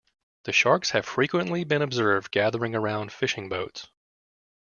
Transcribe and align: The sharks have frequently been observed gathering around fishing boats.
The 0.45 0.51
sharks 0.51 0.89
have 0.89 1.05
frequently 1.05 1.63
been 1.63 1.83
observed 1.83 2.31
gathering 2.31 2.73
around 2.73 3.11
fishing 3.13 3.49
boats. 3.49 3.87